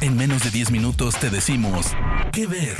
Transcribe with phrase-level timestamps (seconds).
[0.00, 1.94] En menos de 10 minutos te decimos
[2.32, 2.76] qué ver.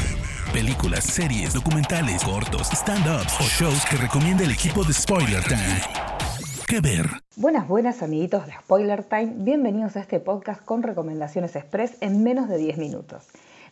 [0.53, 5.81] Películas, series, documentales, cortos, stand-ups o shows que recomienda el equipo de Spoiler Time.
[6.67, 7.07] ¿Qué ver?
[7.37, 9.33] Buenas, buenas amiguitos de Spoiler Time.
[9.37, 13.25] Bienvenidos a este podcast con recomendaciones express en menos de 10 minutos.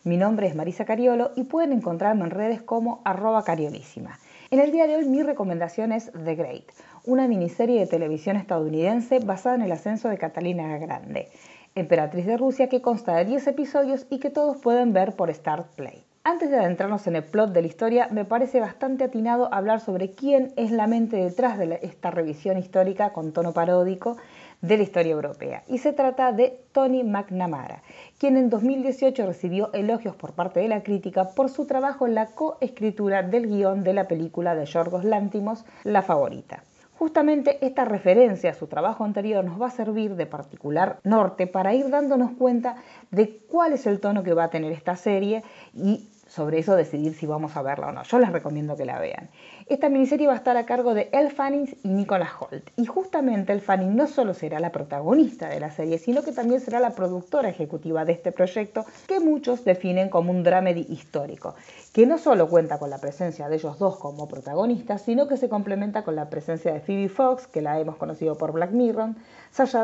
[0.03, 4.19] Mi nombre es Marisa Cariolo y pueden encontrarme en redes como arroba cariolísima.
[4.51, 6.65] En el día de hoy mi recomendación es The Great,
[7.05, 11.29] una miniserie de televisión estadounidense basada en el ascenso de Catalina Grande,
[11.75, 15.67] emperatriz de Rusia que consta de 10 episodios y que todos pueden ver por Start
[15.75, 16.03] Play.
[16.25, 20.11] Antes de adentrarnos en el plot de la historia, me parece bastante atinado hablar sobre
[20.11, 24.15] quién es la mente detrás de esta revisión histórica con tono paródico
[24.61, 25.63] de la historia europea.
[25.67, 27.83] Y se trata de Tony McNamara,
[28.17, 32.27] quien en 2018 recibió elogios por parte de la crítica por su trabajo en la
[32.27, 36.63] coescritura del guion de la película de Yorgos Lántimos, La Favorita.
[36.97, 41.73] Justamente esta referencia a su trabajo anterior nos va a servir de particular norte para
[41.73, 42.75] ir dándonos cuenta
[43.11, 45.43] de cuál es el tono que va a tener esta serie
[45.73, 48.01] y sobre eso decidir si vamos a verla o no.
[48.01, 49.29] Yo les recomiendo que la vean.
[49.67, 52.71] Esta miniserie va a estar a cargo de Elle Fanning y Nicolas Holt.
[52.75, 56.59] Y justamente Elle Fanning no solo será la protagonista de la serie, sino que también
[56.59, 61.53] será la productora ejecutiva de este proyecto que muchos definen como un dramedy histórico,
[61.93, 65.49] que no solo cuenta con la presencia de ellos dos como protagonistas, sino que se
[65.49, 69.11] complementa con la presencia de Phoebe Fox, que la hemos conocido por Black Mirror,
[69.51, 69.83] Sasha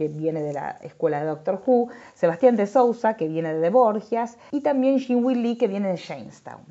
[0.00, 4.38] que viene de la escuela de Doctor Who, Sebastián de Sousa, que viene de Borgias,
[4.50, 6.62] y también Jim Lee, que viene de Jamestown.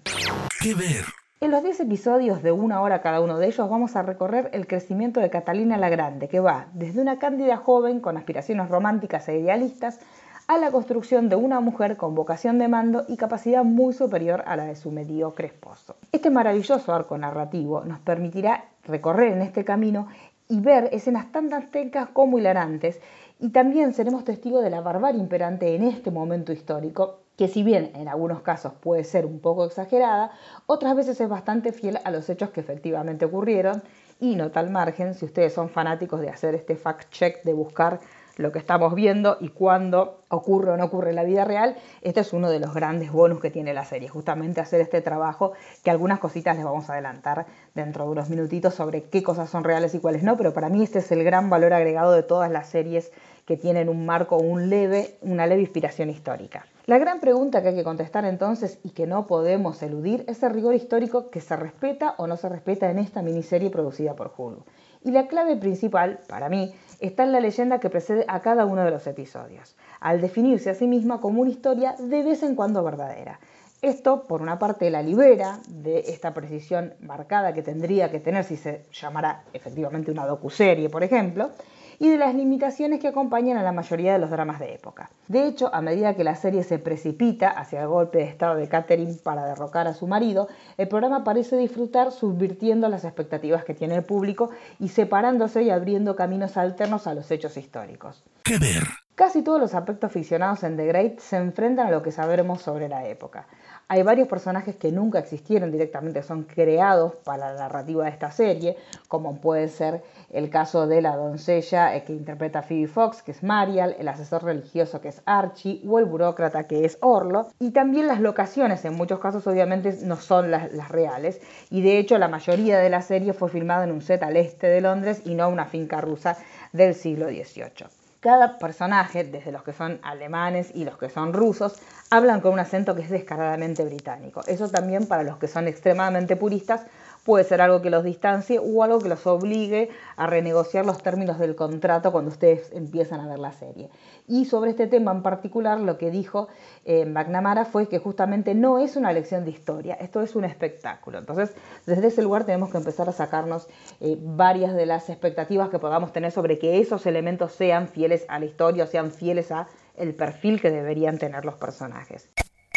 [0.59, 1.05] ¿Qué ver?
[1.39, 4.65] En los 10 episodios de una hora cada uno de ellos vamos a recorrer el
[4.65, 9.37] crecimiento de Catalina la Grande, que va desde una cándida joven con aspiraciones románticas e
[9.37, 9.99] idealistas
[10.47, 14.55] a la construcción de una mujer con vocación de mando y capacidad muy superior a
[14.55, 15.97] la de su mediocre esposo.
[16.11, 20.07] Este maravilloso arco narrativo nos permitirá recorrer en este camino
[20.49, 22.99] y ver escenas tan dantescas como hilarantes.
[23.39, 27.91] Y también seremos testigos de la barbarie imperante en este momento histórico que si bien
[27.95, 30.31] en algunos casos puede ser un poco exagerada,
[30.65, 33.81] otras veces es bastante fiel a los hechos que efectivamente ocurrieron.
[34.19, 38.01] Y no tal margen si ustedes son fanáticos de hacer este fact check de buscar
[38.39, 42.21] lo que estamos viendo y cuándo ocurre o no ocurre en la vida real, este
[42.21, 45.51] es uno de los grandes bonus que tiene la serie, justamente hacer este trabajo
[45.83, 49.65] que algunas cositas les vamos a adelantar dentro de unos minutitos sobre qué cosas son
[49.65, 52.49] reales y cuáles no, pero para mí este es el gran valor agregado de todas
[52.49, 53.11] las series
[53.45, 56.65] que tienen un marco, un leve, una leve inspiración histórica.
[56.85, 60.53] La gran pregunta que hay que contestar entonces y que no podemos eludir es el
[60.53, 64.63] rigor histórico que se respeta o no se respeta en esta miniserie producida por Hulu.
[65.03, 68.83] Y la clave principal, para mí, está en la leyenda que precede a cada uno
[68.83, 72.83] de los episodios, al definirse a sí misma como una historia de vez en cuando
[72.83, 73.39] verdadera.
[73.81, 78.57] Esto, por una parte, la libera de esta precisión marcada que tendría que tener si
[78.57, 81.51] se llamara efectivamente una docuserie, por ejemplo,
[81.99, 85.09] y de las limitaciones que acompañan a la mayoría de los dramas de época.
[85.27, 88.69] De hecho, a medida que la serie se precipita hacia el golpe de estado de
[88.69, 93.95] Catherine para derrocar a su marido, el programa parece disfrutar subvirtiendo las expectativas que tiene
[93.95, 94.49] el público
[94.79, 98.23] y separándose y abriendo caminos alternos a los hechos históricos.
[98.43, 98.83] ¿Qué ver?
[99.15, 102.87] Casi todos los aspectos ficcionados en The Great se enfrentan a lo que sabremos sobre
[102.87, 103.47] la época.
[103.91, 108.77] Hay varios personajes que nunca existieron directamente, son creados para la narrativa de esta serie,
[109.07, 113.41] como puede ser el caso de la doncella eh, que interpreta Phoebe Fox, que es
[113.41, 117.47] Marial, el asesor religioso que es Archie, o el burócrata que es Orlo.
[117.57, 121.41] Y también las locaciones, en muchos casos obviamente no son las, las reales,
[121.71, 124.67] y de hecho la mayoría de la serie fue filmada en un set al este
[124.67, 126.37] de Londres y no una finca rusa
[126.73, 127.98] del siglo XVIII.
[128.19, 131.75] Cada personaje, desde los que son alemanes y los que son rusos,
[132.09, 134.41] hablan con un acento que es descaradamente británico.
[134.45, 136.81] Eso también para los que son extremadamente puristas
[137.23, 141.39] puede ser algo que los distancie o algo que los obligue a renegociar los términos
[141.39, 143.89] del contrato cuando ustedes empiezan a ver la serie.
[144.27, 146.47] Y sobre este tema en particular, lo que dijo
[146.85, 151.17] eh, McNamara fue que justamente no es una lección de historia, esto es un espectáculo.
[151.17, 151.53] Entonces,
[151.85, 153.67] desde ese lugar tenemos que empezar a sacarnos
[153.99, 158.39] eh, varias de las expectativas que podamos tener sobre que esos elementos sean fieles a
[158.39, 162.29] la historia o sean fieles a el perfil que deberían tener los personajes.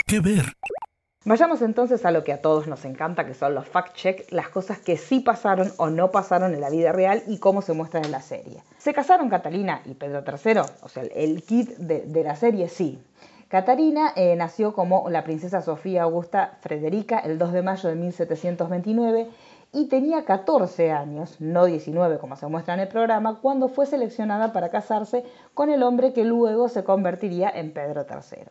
[0.06, 0.44] ¿Qué ver?
[1.24, 4.80] Vayamos entonces a lo que a todos nos encanta, que son los fact-check, las cosas
[4.80, 8.10] que sí pasaron o no pasaron en la vida real y cómo se muestran en
[8.10, 8.60] la serie.
[8.78, 10.62] ¿Se casaron Catalina y Pedro III?
[10.82, 13.00] O sea, el kit de, la serie sí.
[13.46, 19.28] Catalina eh, nació como la princesa Sofía Augusta Frederica el 2 de mayo de 1729
[19.72, 24.52] y tenía 14 años, no 19 como se muestra en el programa, cuando fue seleccionada
[24.52, 25.24] para casarse
[25.54, 28.42] con el hombre que luego se convertiría en Pedro III.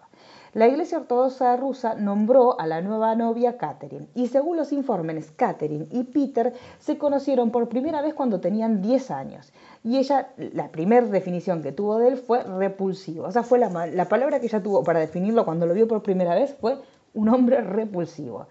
[0.53, 5.88] La Iglesia Ortodoxa rusa nombró a la nueva novia Catherine y según los informes Catherine
[5.92, 11.07] y Peter se conocieron por primera vez cuando tenían 10 años y ella, la primera
[11.07, 14.62] definición que tuvo de él fue repulsivo, o sea, fue la, la palabra que ella
[14.62, 16.77] tuvo para definirlo cuando lo vio por primera vez fue
[17.13, 18.47] un hombre repulsivo.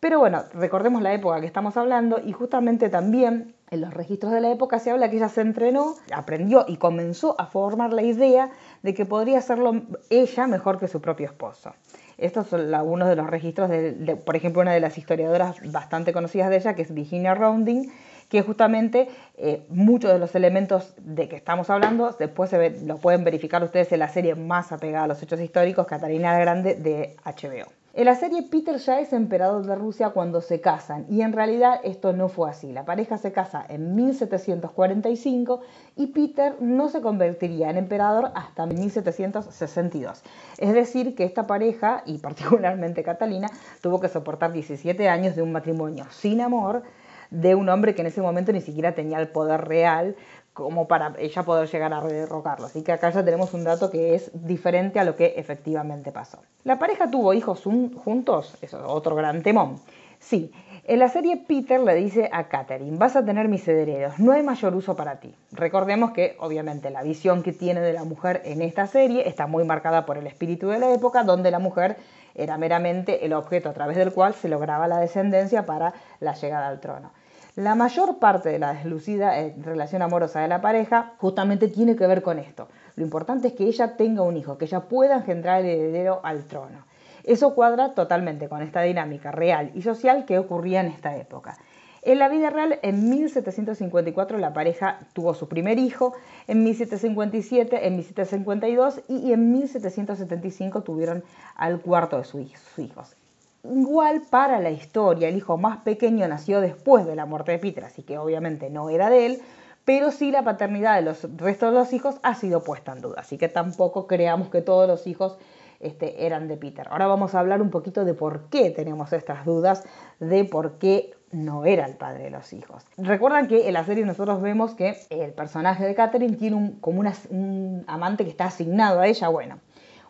[0.00, 4.40] Pero bueno, recordemos la época que estamos hablando y justamente también en los registros de
[4.40, 8.50] la época se habla que ella se entrenó, aprendió y comenzó a formar la idea
[8.82, 11.72] de que podría hacerlo ella mejor que su propio esposo.
[12.18, 16.50] Estos son algunos de los registros de, por ejemplo, una de las historiadoras bastante conocidas
[16.50, 17.90] de ella, que es Virginia Rounding,
[18.28, 23.24] que justamente eh, muchos de los elementos de que estamos hablando, después se lo pueden
[23.24, 27.16] verificar ustedes en la serie más apegada a los hechos históricos, Catalina la Grande, de
[27.24, 27.70] HBO.
[27.96, 31.80] En la serie Peter ya es emperador de Rusia cuando se casan y en realidad
[31.82, 32.70] esto no fue así.
[32.70, 35.62] La pareja se casa en 1745
[35.96, 40.22] y Peter no se convertiría en emperador hasta 1762.
[40.58, 43.48] Es decir, que esta pareja, y particularmente Catalina,
[43.80, 46.82] tuvo que soportar 17 años de un matrimonio sin amor
[47.30, 50.16] de un hombre que en ese momento ni siquiera tenía el poder real
[50.56, 52.64] como para ella poder llegar a derrocarlo.
[52.64, 56.38] Así que acá ya tenemos un dato que es diferente a lo que efectivamente pasó.
[56.64, 59.78] La pareja tuvo hijos juntos, eso es otro gran temón.
[60.18, 60.50] Sí,
[60.84, 64.42] en la serie Peter le dice a Catherine, vas a tener mis herederos, no hay
[64.42, 65.34] mayor uso para ti.
[65.52, 69.64] Recordemos que obviamente la visión que tiene de la mujer en esta serie está muy
[69.64, 71.98] marcada por el espíritu de la época, donde la mujer
[72.34, 76.68] era meramente el objeto a través del cual se lograba la descendencia para la llegada
[76.68, 77.10] al trono.
[77.56, 82.06] La mayor parte de la deslucida eh, relación amorosa de la pareja justamente tiene que
[82.06, 82.68] ver con esto.
[82.96, 86.44] Lo importante es que ella tenga un hijo, que ella pueda engendrar el heredero al
[86.44, 86.84] trono.
[87.24, 91.56] Eso cuadra totalmente con esta dinámica real y social que ocurría en esta época.
[92.02, 96.12] En la vida real, en 1754 la pareja tuvo su primer hijo,
[96.46, 101.24] en 1757, en 1752 y en 1775 tuvieron
[101.54, 102.42] al cuarto de sus
[102.76, 103.16] hijos.
[103.64, 107.84] Igual para la historia, el hijo más pequeño nació después de la muerte de Peter,
[107.84, 109.42] así que obviamente no era de él,
[109.84, 113.20] pero sí la paternidad de los restos de los hijos ha sido puesta en duda,
[113.20, 115.38] así que tampoco creamos que todos los hijos
[115.80, 116.86] este, eran de Peter.
[116.90, 119.84] Ahora vamos a hablar un poquito de por qué tenemos estas dudas,
[120.20, 122.84] de por qué no era el padre de los hijos.
[122.96, 127.00] Recuerdan que en la serie nosotros vemos que el personaje de Catherine tiene un, como
[127.00, 129.28] un amante que está asignado a ella.
[129.28, 129.58] Bueno,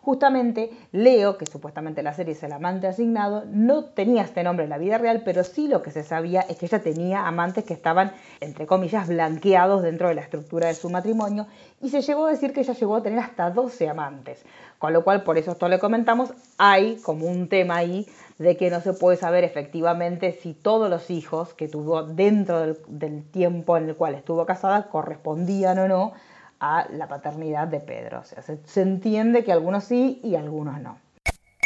[0.07, 4.69] Justamente Leo, que supuestamente la serie es el amante asignado, no tenía este nombre en
[4.69, 7.73] la vida real, pero sí lo que se sabía es que ella tenía amantes que
[7.73, 11.47] estaban, entre comillas, blanqueados dentro de la estructura de su matrimonio
[11.81, 14.45] y se llegó a decir que ella llegó a tener hasta 12 amantes.
[14.79, 18.07] Con lo cual, por eso esto le comentamos, hay como un tema ahí
[18.37, 22.77] de que no se puede saber efectivamente si todos los hijos que tuvo dentro del,
[22.87, 26.13] del tiempo en el cual estuvo casada correspondían o no
[26.59, 28.19] a la paternidad de Pedro.
[28.19, 30.97] O sea, se, entiende que algunos sí y algunos no.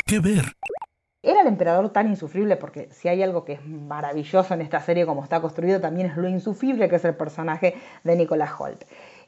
[0.06, 0.54] ¿Qué ver?
[1.24, 2.56] ¿Era el emperador tan insufrible?
[2.56, 6.18] Porque si hay algo que es maravilloso en esta serie como está construido, también es
[6.18, 8.84] lo insufrible que es el personaje de Nicolás Holt.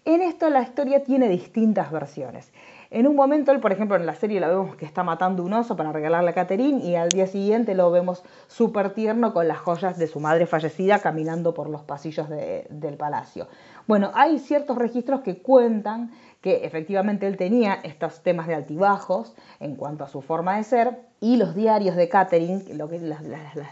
[0.05, 2.51] En esto la historia tiene distintas versiones.
[2.93, 5.51] En un momento, él, por ejemplo, en la serie lo vemos que está matando un
[5.53, 9.57] oso para regalarle a Catherine y al día siguiente lo vemos súper tierno con las
[9.57, 13.47] joyas de su madre fallecida caminando por los pasillos del palacio.
[13.87, 19.75] Bueno, hay ciertos registros que cuentan que efectivamente él tenía estos temas de altibajos en
[19.75, 23.23] cuanto a su forma de ser y los diarios de Catherine, lo que, las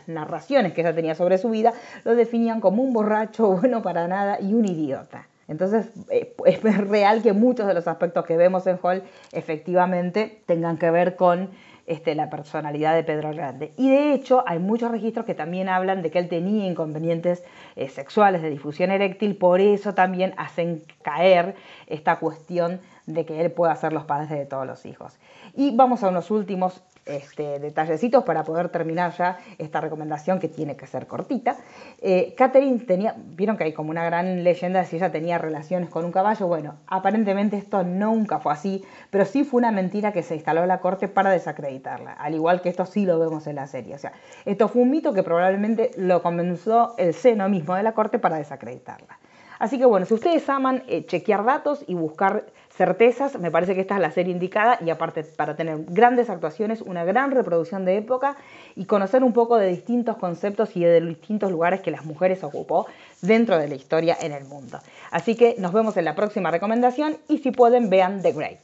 [0.07, 1.73] narraciones que ella tenía sobre su vida,
[2.05, 5.27] lo definían como un borracho bueno para nada y un idiota.
[5.51, 9.03] Entonces, eh, es real que muchos de los aspectos que vemos en Hall
[9.33, 11.49] efectivamente tengan que ver con
[11.87, 13.73] este, la personalidad de Pedro Grande.
[13.75, 17.43] Y de hecho, hay muchos registros que también hablan de que él tenía inconvenientes
[17.75, 21.55] eh, sexuales de difusión eréctil, por eso también hacen caer
[21.87, 22.79] esta cuestión
[23.13, 25.17] de que él pueda ser los padres de todos los hijos.
[25.55, 30.75] Y vamos a unos últimos este, detallecitos para poder terminar ya esta recomendación que tiene
[30.75, 31.55] que ser cortita.
[32.01, 35.89] Eh, Catherine tenía, vieron que hay como una gran leyenda de si ella tenía relaciones
[35.89, 36.47] con un caballo.
[36.47, 40.67] Bueno, aparentemente esto nunca fue así, pero sí fue una mentira que se instaló en
[40.67, 43.95] la corte para desacreditarla, al igual que esto sí lo vemos en la serie.
[43.95, 44.13] O sea,
[44.45, 48.37] esto fue un mito que probablemente lo comenzó el seno mismo de la corte para
[48.37, 49.17] desacreditarla.
[49.61, 52.45] Así que bueno, si ustedes aman eh, chequear datos y buscar
[52.81, 56.81] certezas, me parece que esta es la serie indicada y aparte para tener grandes actuaciones,
[56.81, 58.37] una gran reproducción de época
[58.75, 62.87] y conocer un poco de distintos conceptos y de distintos lugares que las mujeres ocupó
[63.21, 64.79] dentro de la historia en el mundo.
[65.11, 68.61] Así que nos vemos en la próxima recomendación y si pueden vean The Great.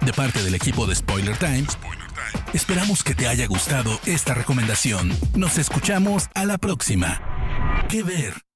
[0.00, 1.76] De parte del equipo de Spoiler Times,
[2.54, 5.10] esperamos que te haya gustado esta recomendación.
[5.36, 7.20] Nos escuchamos a la próxima.
[7.90, 8.49] ¿Qué ver?